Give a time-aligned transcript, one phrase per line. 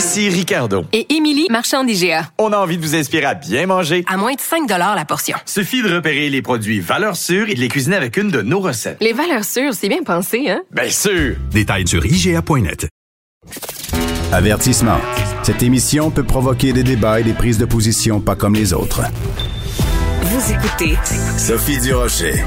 [0.00, 0.86] Ici Ricardo.
[0.94, 2.30] Et Émilie, marchand d'IGA.
[2.38, 4.02] On a envie de vous inspirer à bien manger.
[4.08, 5.36] À moins de 5 la portion.
[5.44, 8.60] Suffit de repérer les produits valeurs sûres et de les cuisiner avec une de nos
[8.60, 8.96] recettes.
[9.02, 10.62] Les valeurs sûres, c'est bien pensé, hein?
[10.70, 11.36] Bien sûr!
[11.50, 12.88] Détails sur IGA.net.
[14.32, 15.00] Avertissement.
[15.42, 19.02] Cette émission peut provoquer des débats et des prises de position pas comme les autres.
[20.22, 20.96] Vous écoutez
[21.36, 22.42] Sophie Durocher.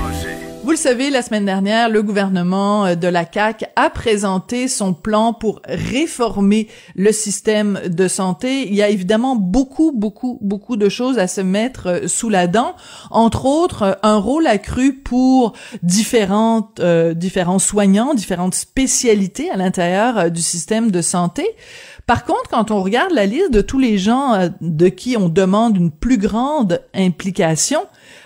[0.64, 4.94] Vous le savez, la semaine dernière, le gouvernement euh, de la CAQ a présenté son
[4.94, 8.70] plan pour réformer le système de santé.
[8.70, 12.48] Il y a évidemment beaucoup, beaucoup, beaucoup de choses à se mettre euh, sous la
[12.48, 12.76] dent.
[13.12, 15.52] Entre autres, euh, un rôle accru pour
[15.82, 21.46] différentes, euh, différents soignants, différentes spécialités à l'intérieur du système de santé.
[22.06, 25.76] Par contre, quand on regarde la liste de tous les gens de qui on demande
[25.76, 27.82] une plus grande implication,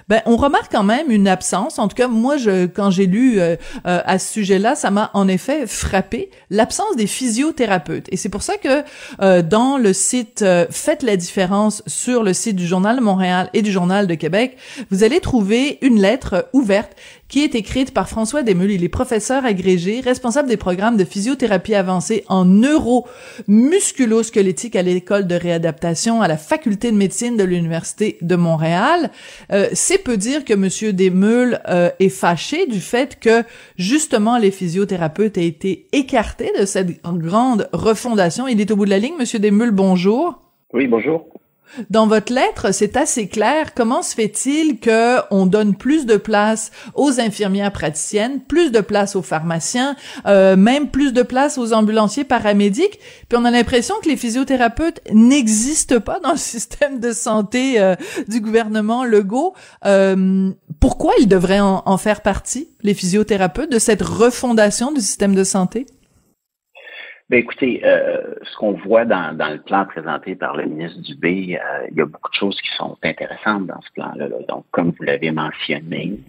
[0.08, 1.80] ben on remarque quand même une absence.
[1.80, 2.36] En tout cas, moi,
[2.74, 3.56] quand j'ai lu euh,
[3.86, 8.08] euh, à ce sujet-là, ça m'a en effet frappé l'absence des physiothérapeutes.
[8.12, 8.84] Et c'est pour ça que
[9.22, 13.62] euh, dans le site Faites la différence sur le site du Journal de Montréal et
[13.62, 14.58] du Journal de Québec,
[14.92, 16.92] vous allez trouver une lettre ouverte
[17.28, 18.72] qui est écrite par François Desmeules.
[18.72, 25.36] Il est professeur agrégé, responsable des programmes de physiothérapie avancée en neuro-musculo-squelettique à l'école de
[25.36, 29.12] réadaptation à la faculté de médecine de l'Université de Montréal.
[29.52, 33.44] Euh, c'est peu dire que Monsieur Desmeules euh, est fâché du fait que
[33.78, 38.48] justement les physiothérapeutes aient été écartés de cette grande refondation.
[38.48, 39.16] Il est au bout de la ligne.
[39.20, 40.42] Monsieur Desmeules, bonjour.
[40.74, 41.28] Oui, bonjour.
[41.90, 43.74] Dans votre lettre, c'est assez clair.
[43.74, 49.16] Comment se fait-il que on donne plus de place aux infirmières praticiennes, plus de place
[49.16, 54.10] aux pharmaciens, euh, même plus de place aux ambulanciers paramédics, puis on a l'impression que
[54.10, 57.96] les physiothérapeutes n'existent pas dans le système de santé euh,
[58.28, 59.54] du gouvernement Legault.
[59.86, 65.36] Euh, pourquoi ils devraient en, en faire partie, les physiothérapeutes, de cette refondation du système
[65.36, 65.86] de santé?
[67.30, 71.60] Ben écoutez, euh, ce qu'on voit dans, dans, le plan présenté par le ministre Dubé,
[71.62, 74.30] euh, il y a beaucoup de choses qui sont intéressantes dans ce plan-là.
[74.48, 76.20] Donc, comme vous l'avez mentionné,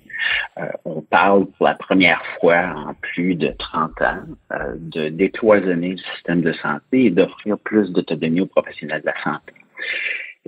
[0.59, 4.23] euh, on parle pour la première fois en plus de 30 ans
[4.53, 9.23] euh, de décloisonner le système de santé et d'offrir plus d'autonomie aux professionnels de la
[9.23, 9.55] santé.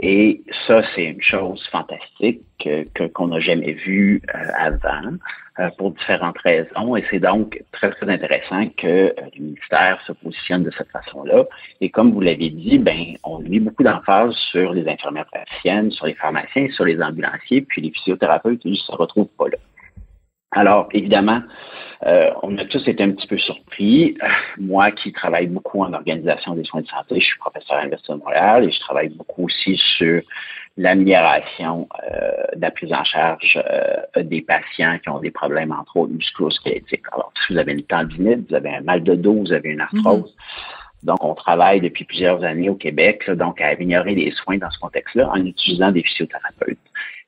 [0.03, 5.17] Et ça, c'est une chose fantastique que qu'on n'a jamais vue euh, avant
[5.59, 6.97] euh, pour différentes raisons.
[6.97, 11.45] Et c'est donc très, très intéressant que euh, le ministère se positionne de cette façon-là.
[11.83, 16.07] Et comme vous l'avez dit, ben, on met beaucoup d'emphase sur les infirmières praticiennes, sur
[16.07, 19.59] les pharmaciens, sur les ambulanciers, puis les physiothérapeutes, ils ne se retrouvent pas là.
[20.53, 21.43] Alors, évidemment,
[22.07, 24.17] euh, on a tous été un petit peu surpris.
[24.59, 28.13] Moi qui travaille beaucoup en organisation des soins de santé, je suis professeur à l'Université
[28.13, 30.23] de Montréal et je travaille beaucoup aussi sur
[30.77, 35.97] l'amélioration euh, de la prise en charge euh, des patients qui ont des problèmes, entre
[35.99, 37.07] autres, musculo-squelettiques.
[37.13, 39.81] Alors, si vous avez une tendinite, vous avez un mal de dos, vous avez une
[39.81, 40.35] arthrose,
[41.03, 44.71] donc, on travaille depuis plusieurs années au Québec, là, donc à améliorer les soins dans
[44.71, 46.79] ce contexte-là en utilisant des physiothérapeutes.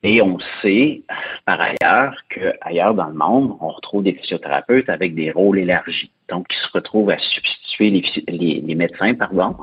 [0.04, 1.02] Et on sait
[1.46, 6.48] par ailleurs qu'ailleurs dans le monde, on retrouve des physiothérapeutes avec des rôles élargis, donc
[6.48, 7.90] qui se retrouvent à substituer
[8.26, 9.56] les, les, médecins, pardon,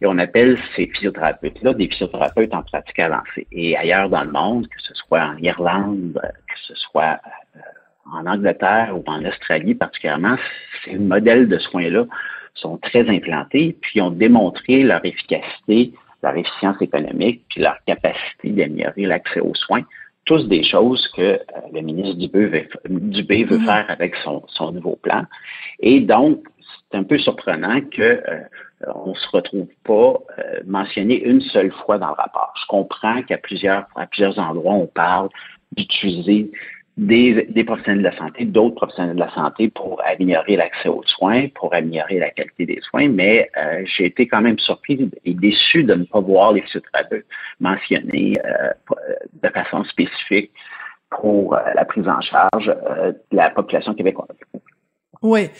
[0.00, 3.46] et on appelle ces physiothérapeutes-là des physiothérapeutes en pratique avancée.
[3.52, 7.20] Et ailleurs dans le monde, que ce soit en Irlande, que ce soit
[7.56, 7.60] euh,
[8.12, 10.36] en Angleterre ou en Australie particulièrement,
[10.84, 12.06] ces modèles de soins-là
[12.54, 15.92] sont très implantés, puis ont démontré leur efficacité,
[16.26, 19.82] leur efficience économique, puis leur capacité d'améliorer l'accès aux soins.
[20.24, 21.38] Tous des choses que euh,
[21.72, 25.24] le ministre Dubé veut, Dubé veut faire avec son, son, nouveau plan.
[25.78, 26.42] Et donc,
[26.90, 28.40] c'est un peu surprenant que euh,
[28.94, 32.52] on se retrouve pas euh, mentionné une seule fois dans le rapport.
[32.60, 35.28] Je comprends qu'à plusieurs, à plusieurs endroits, on parle
[35.76, 36.50] d'utiliser
[36.96, 41.02] des, des, professionnels de la santé, d'autres professionnels de la santé pour améliorer l'accès aux
[41.04, 45.34] soins, pour améliorer la qualité des soins, mais euh, j'ai été quand même surpris et
[45.34, 47.26] déçu de ne pas voir les physiothérapeutes
[47.60, 48.72] mentionnés euh,
[49.42, 50.50] de façon spécifique
[51.10, 54.28] pour euh, la prise en charge euh, de la population québécoise.
[55.22, 55.50] Oui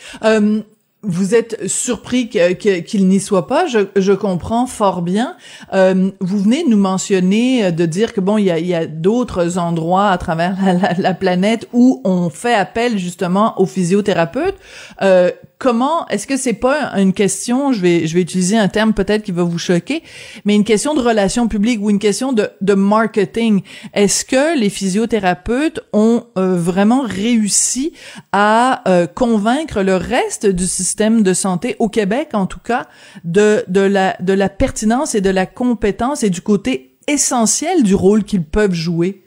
[1.02, 3.66] vous êtes surpris qu'il n'y soit pas.
[3.66, 5.37] Je, comprends fort bien.
[5.72, 10.19] Euh, vous venez nous mentionner de dire que bon, il y a, d'autres endroits à
[10.19, 14.56] travers la, la, la, planète où on fait appel justement aux physiothérapeutes.
[15.02, 18.92] Euh, comment est-ce que c'est pas une question, je vais je vais utiliser un terme
[18.92, 20.02] peut-être qui va vous choquer,
[20.44, 23.62] mais une question de relations publiques ou une question de de marketing.
[23.94, 27.92] Est-ce que les physiothérapeutes ont euh, vraiment réussi
[28.32, 32.86] à euh, convaincre le reste du système de santé au Québec en tout cas
[33.24, 37.94] de de la de la pertinence et de la compétence et du côté essentiel du
[37.94, 39.22] rôle qu'ils peuvent jouer?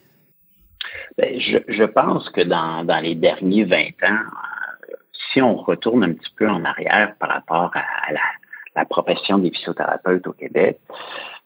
[1.17, 4.23] Ben, je, je, pense que dans, dans les derniers 20 ans,
[5.31, 8.21] si on retourne un petit peu en arrière par rapport à la,
[8.85, 10.79] profession des physiothérapeutes au Québec,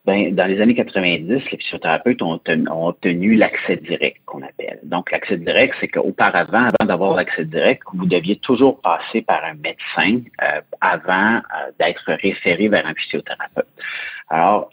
[0.05, 2.39] ben, dans les années 90, les physiothérapeutes ont,
[2.69, 4.79] ont obtenu l'accès direct, qu'on appelle.
[4.83, 9.55] Donc, l'accès direct, c'est qu'auparavant, avant d'avoir l'accès direct, vous deviez toujours passer par un
[9.55, 13.65] médecin euh, avant euh, d'être référé vers un physiothérapeute.
[14.29, 14.69] Alors,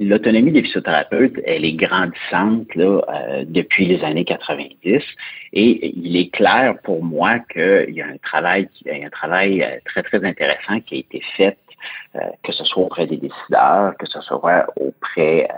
[0.00, 5.02] l'autonomie des physiothérapeutes, elle est grandissante là, euh, depuis les années 90
[5.52, 10.02] et il est clair pour moi qu'il y a un travail, un travail euh, très,
[10.02, 11.56] très intéressant qui a été fait,
[12.16, 15.48] euh, que ce soit auprès des décideurs, que ce soit auprès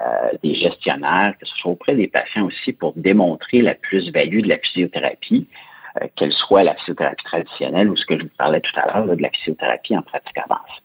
[0.42, 4.58] des gestionnaires, que ce soit auprès des patients aussi pour démontrer la plus-value de la
[4.58, 5.46] physiothérapie
[5.96, 9.06] euh, qu'elle soit la physiothérapie traditionnelle ou ce que je vous parlais tout à l'heure
[9.06, 10.80] de la physiothérapie en pratique avancée.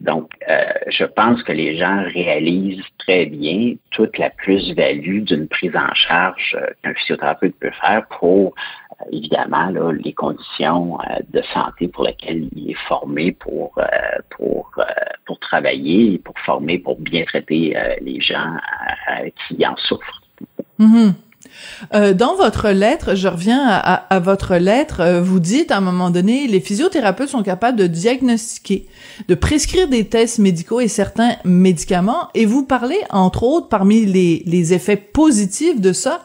[0.00, 5.76] Donc, euh, je pense que les gens réalisent très bien toute la plus-value d'une prise
[5.76, 8.54] en charge euh, qu'un physiothérapeute peut faire pour,
[9.12, 10.98] évidemment, les conditions
[11.28, 13.78] de santé pour lesquelles il est formé pour,
[14.30, 14.72] pour,
[15.26, 18.56] pour travailler, pour former, pour bien traiter les gens
[19.48, 20.22] qui en souffrent.
[20.78, 21.14] Mm-hmm.
[21.94, 26.10] Euh, dans votre lettre, je reviens à, votre lettre, euh, vous dites à un moment
[26.10, 28.86] donné, les physiothérapeutes sont capables de diagnostiquer,
[29.28, 34.42] de prescrire des tests médicaux et certains médicaments, et vous parlez, entre autres, parmi les,
[34.46, 36.22] les effets positifs de ça,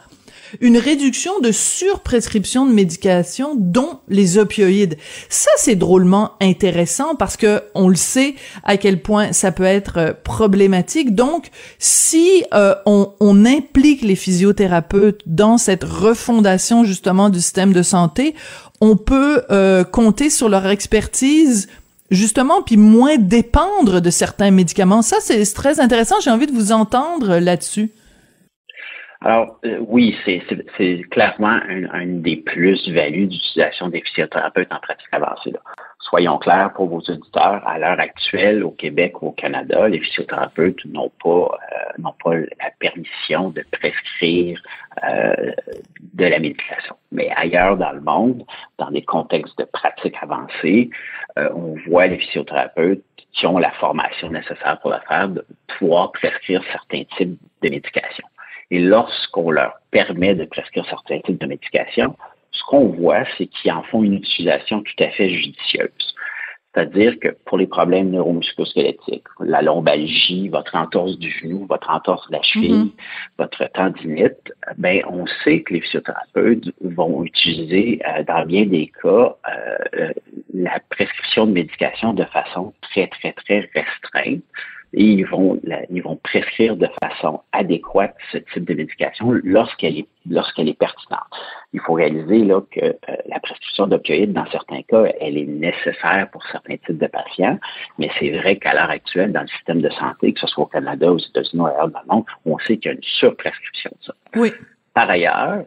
[0.62, 4.98] une réduction de surprescription de médications, dont les opioïdes.
[5.30, 9.98] Ça, c'est drôlement intéressant parce que on le sait à quel point ça peut être
[9.98, 11.16] euh, problématique.
[11.16, 11.50] Donc,
[11.80, 18.36] si euh, on, on implique les physiothérapeutes dans cette refondation justement du système de santé,
[18.82, 21.68] on peut euh, compter sur leur expertise
[22.12, 25.02] justement, puis moins dépendre de certains médicaments.
[25.02, 26.16] Ça, c'est très intéressant.
[26.22, 27.92] J'ai envie de vous entendre là-dessus.
[29.22, 30.42] Alors, euh, oui, c'est
[31.10, 35.54] clairement une, des plus-values d'utilisation des physiothérapeutes en pratique avancée.
[36.00, 40.84] Soyons clairs pour vos auditeurs, à l'heure actuelle, au Québec ou au Canada, les physiothérapeutes
[40.86, 44.62] n'ont pas, euh, n'ont pas la permission de prescrire
[45.04, 45.52] euh,
[46.14, 46.96] de la médication.
[47.12, 48.44] Mais ailleurs dans le monde,
[48.78, 50.90] dans des contextes de pratique avancée,
[51.38, 53.04] on voit les physiothérapeutes
[53.34, 55.46] qui ont la formation nécessaire pour le faire de
[55.78, 58.28] pouvoir prescrire certains types de médications.
[58.72, 62.16] Et lorsqu'on leur permet de prescrire certains types de médications,
[62.52, 66.16] ce qu'on voit, c'est qu'ils en font une utilisation tout à fait judicieuse.
[66.76, 72.34] C'est-à-dire que pour les problèmes neuromusculosquelettiques, la lombalgie, votre entorse du genou, votre entorse de
[72.36, 73.40] la cheville, mm-hmm.
[73.40, 79.38] votre tendinite, ben on sait que les physiothérapeutes vont utiliser euh, dans bien des cas
[79.98, 80.12] euh,
[80.54, 84.44] la prescription de médication de façon très très très restreinte
[84.96, 85.60] et ils vont,
[85.90, 91.28] ils vont prescrire de façon adéquate ce type de médication lorsqu'elle est, lorsqu'elle est pertinente.
[91.74, 96.30] Il faut réaliser là, que euh, la prescription d'opioïdes, dans certains cas, elle est nécessaire
[96.32, 97.60] pour certains types de patients,
[98.00, 100.68] mais c'est vrai qu'à l'heure actuelle, dans le système de santé, que ce soit au
[100.68, 103.92] Canada, aux États-Unis ou ailleurs dans le monde, on sait qu'il y a une surprescription
[104.00, 104.14] de ça.
[104.38, 104.54] Oui.
[104.94, 105.66] Par ailleurs,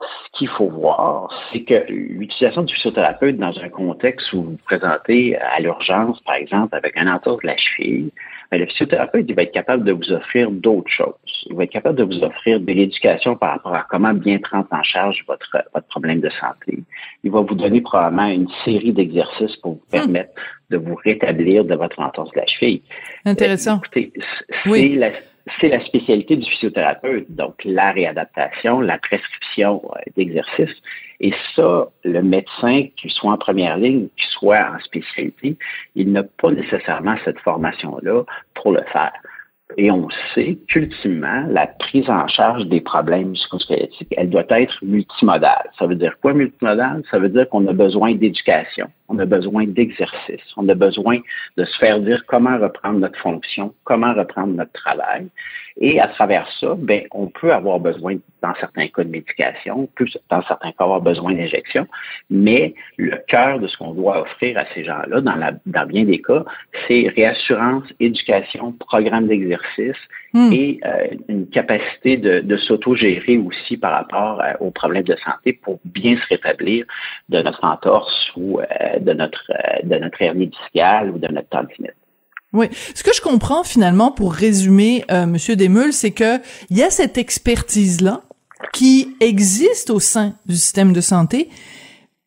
[0.00, 4.58] ce qu'il faut voir, c'est que l'utilisation du physiothérapeute dans un contexte où vous vous
[4.64, 8.10] présentez à l'urgence, par exemple, avec un entorse de la cheville,
[8.50, 11.46] ben, le physiothérapeute il va être capable de vous offrir d'autres choses.
[11.46, 14.66] Il va être capable de vous offrir de l'éducation par rapport à comment bien prendre
[14.70, 16.82] en charge votre, votre problème de santé.
[17.22, 20.00] Il va vous donner probablement une série d'exercices pour vous hmm.
[20.00, 20.32] permettre
[20.70, 22.82] de vous rétablir de votre entorse de la cheville.
[23.24, 23.74] Intéressant.
[23.74, 24.12] Euh, écoutez,
[24.64, 25.10] c'est la
[25.60, 30.74] c'est la spécialité du physiothérapeute, donc la réadaptation, la prescription euh, d'exercice.
[31.20, 35.56] Et ça, le médecin, qui soit en première ligne, qui soit en spécialité,
[35.94, 39.12] il n'a pas nécessairement cette formation-là pour le faire.
[39.76, 45.70] Et on sait qu'ultimement, la prise en charge des problèmes musculosquelettiques, elle doit être multimodale.
[45.78, 47.02] Ça veut dire quoi multimodale?
[47.10, 51.18] Ça veut dire qu'on a besoin d'éducation, on a besoin d'exercice, on a besoin
[51.56, 55.26] de se faire dire comment reprendre notre fonction, comment reprendre notre travail.
[55.82, 60.16] Et à travers ça, ben, on peut avoir besoin, dans certains cas, de médication, plus
[60.28, 61.86] dans certains cas, avoir besoin d'injection,
[62.28, 66.04] mais le cœur de ce qu'on doit offrir à ces gens-là, dans, la, dans bien
[66.04, 66.44] des cas,
[66.86, 69.96] c'est réassurance, éducation, programme d'exercice
[70.34, 70.52] hmm.
[70.52, 75.54] et euh, une capacité de, de s'auto-gérer aussi par rapport euh, aux problèmes de santé
[75.54, 76.84] pour bien se rétablir
[77.28, 78.64] de notre entorse ou euh,
[79.00, 79.52] de notre
[79.84, 81.94] de notre ou de notre tendinite.
[82.52, 82.66] Oui.
[82.94, 86.38] Ce que je comprends finalement, pour résumer, euh, Monsieur Desmeules, c'est que
[86.68, 88.22] il y a cette expertise-là
[88.72, 91.48] qui existe au sein du système de santé,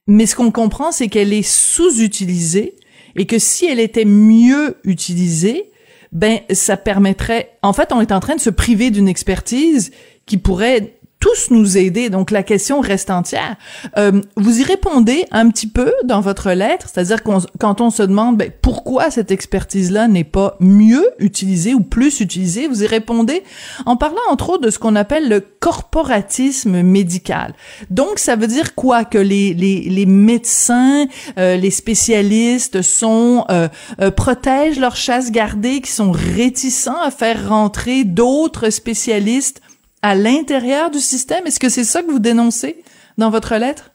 [0.07, 2.75] mais ce qu'on comprend, c'est qu'elle est sous-utilisée
[3.15, 5.71] et que si elle était mieux utilisée,
[6.11, 7.57] ben ça permettrait.
[7.61, 9.91] En fait, on est en train de se priver d'une expertise
[10.25, 12.09] qui pourrait tous nous aider.
[12.09, 13.55] Donc la question reste entière.
[13.97, 18.03] Euh, vous y répondez un petit peu dans votre lettre, c'est-à-dire qu'on, quand on se
[18.03, 23.43] demande ben, pourquoi cette expertise-là n'est pas mieux utilisée ou plus utilisée, vous y répondez
[23.85, 27.53] en parlant entre autres de ce qu'on appelle le corporatisme médical.
[27.89, 29.05] Donc ça veut dire quoi?
[29.05, 31.05] Que les les, les médecins,
[31.37, 33.69] euh, les spécialistes sont euh,
[34.01, 39.61] euh, protègent leur chasse gardée, qui sont réticents à faire rentrer d'autres spécialistes
[40.03, 41.47] à l'intérieur du système?
[41.47, 42.83] Est-ce que c'est ça que vous dénoncez
[43.17, 43.89] dans votre lettre?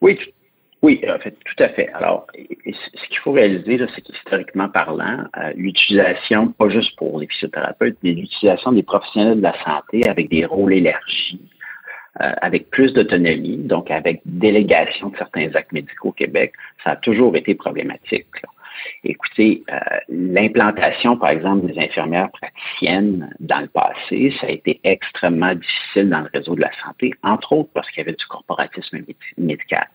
[0.00, 0.18] Oui,
[0.82, 1.88] oui, en fait, tout à fait.
[1.94, 7.96] Alors, ce qu'il faut réaliser, c'est qu'historiquement parlant, euh, l'utilisation, pas juste pour les physiothérapeutes,
[8.04, 11.40] mais l'utilisation des professionnels de la santé avec des rôles élargis,
[12.20, 16.52] euh, avec plus d'autonomie, donc avec délégation de certains actes médicaux au Québec,
[16.84, 18.26] ça a toujours été problématique.
[19.04, 25.54] Écoutez, euh, l'implantation, par exemple, des infirmières praticiennes dans le passé, ça a été extrêmement
[25.54, 28.98] difficile dans le réseau de la santé, entre autres parce qu'il y avait du corporatisme
[29.36, 29.88] médical.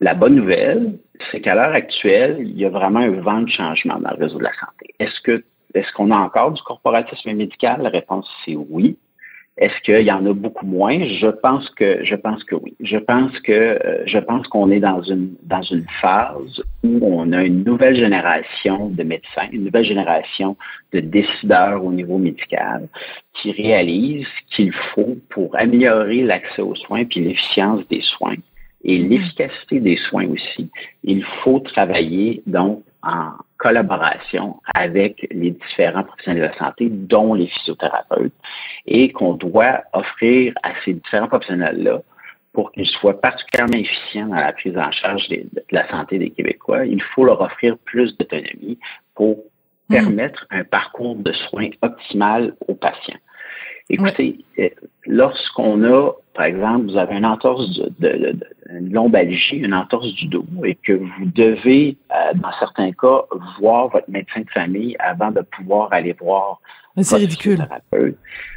[0.00, 0.98] La bonne nouvelle,
[1.30, 4.38] c'est qu'à l'heure actuelle, il y a vraiment un vent de changement dans le réseau
[4.38, 4.94] de la santé.
[4.98, 7.82] Est-ce que est-ce qu'on a encore du corporatisme médical?
[7.82, 8.98] La réponse, c'est oui.
[9.60, 10.98] Est-ce qu'il y en a beaucoup moins?
[11.06, 12.74] Je pense que je pense que oui.
[12.80, 17.30] Je pense que euh, je pense qu'on est dans une dans une phase où on
[17.32, 20.56] a une nouvelle génération de médecins, une nouvelle génération
[20.94, 22.88] de décideurs au niveau médical
[23.34, 28.36] qui réalisent qu'il faut pour améliorer l'accès aux soins puis l'efficience des soins
[28.82, 29.08] et mm-hmm.
[29.08, 30.70] l'efficacité des soins aussi.
[31.04, 37.46] Il faut travailler donc en collaboration avec les différents professionnels de la santé, dont les
[37.46, 38.32] physiothérapeutes,
[38.86, 42.00] et qu'on doit offrir à ces différents professionnels-là
[42.54, 46.86] pour qu'ils soient particulièrement efficients dans la prise en charge de la santé des Québécois,
[46.86, 48.78] il faut leur offrir plus d'autonomie
[49.14, 49.94] pour hmm.
[49.94, 53.20] permettre un parcours de soins optimal aux patients.
[53.90, 54.68] Écoutez, euh,
[55.04, 57.68] lorsqu'on a, par exemple, vous avez une entorse
[57.98, 62.92] de, de, une lombalgie, une entorse du dos, et que vous devez, euh, dans certains
[62.92, 63.24] cas,
[63.58, 66.62] voir votre médecin de famille avant de pouvoir aller voir
[66.96, 67.66] c'est ridicule.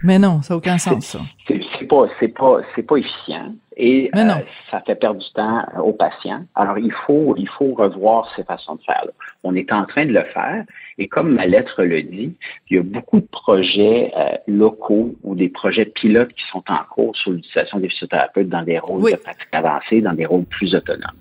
[0.03, 1.19] Mais non, ça n'a aucun sens, ça.
[1.47, 4.35] C'est pas, c'est pas, c'est pas efficient et euh,
[4.69, 6.45] ça fait perdre du temps aux patients.
[6.55, 9.03] Alors, il faut, il faut revoir ces façons de faire.
[9.05, 9.11] -là.
[9.43, 10.63] On est en train de le faire
[10.97, 12.35] et comme ma lettre le dit,
[12.69, 16.83] il y a beaucoup de projets euh, locaux ou des projets pilotes qui sont en
[16.93, 20.75] cours sur l'utilisation des physiothérapeutes dans des rôles de pratique avancée, dans des rôles plus
[20.75, 21.19] autonomes.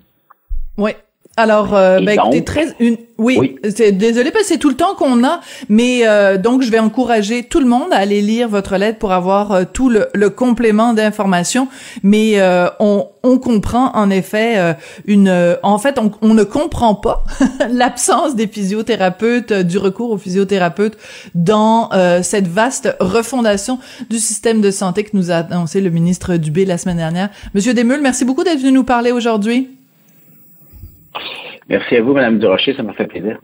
[0.77, 0.91] Oui,
[1.35, 4.95] alors, euh, ben, écoutez, très, une, oui, c'est désolé parce que c'est tout le temps
[4.95, 8.75] qu'on a, mais euh, donc je vais encourager tout le monde à aller lire votre
[8.77, 11.67] lettre pour avoir euh, tout le, le complément d'informations.
[12.01, 14.75] Mais euh, on, on comprend en effet
[15.05, 17.23] une, en fait, on, on ne comprend pas
[17.71, 20.97] l'absence des physiothérapeutes, du recours aux physiothérapeutes
[21.33, 21.89] dans
[22.21, 26.77] cette vaste refondation du système de santé que nous a annoncé le ministre Dubé la
[26.77, 27.29] semaine dernière.
[27.53, 29.69] Monsieur Desmeules, merci beaucoup d'être venu nous parler aujourd'hui.
[31.69, 33.39] Merci à vous, Madame Durocher, ça m'a fait plaisir.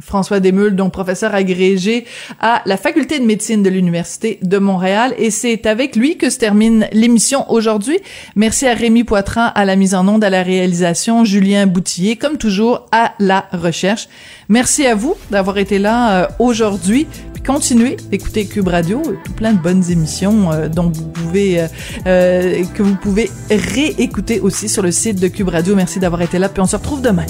[0.00, 2.04] François Desmeules, donc professeur agrégé
[2.40, 5.14] à la faculté de médecine de l'Université de Montréal.
[5.18, 7.98] Et c'est avec lui que se termine l'émission aujourd'hui.
[8.36, 12.38] Merci à Rémi Poitras à la mise en onde, à la réalisation, Julien Boutillier, comme
[12.38, 14.08] toujours, à la recherche.
[14.48, 17.06] Merci à vous d'avoir été là euh, aujourd'hui.
[17.46, 21.66] Continuez d'écouter Cube Radio, tout plein de bonnes émissions euh, dont vous pouvez
[22.06, 25.76] euh, que vous pouvez réécouter aussi sur le site de Cube Radio.
[25.76, 26.48] Merci d'avoir été là.
[26.48, 27.26] Puis on se retrouve demain.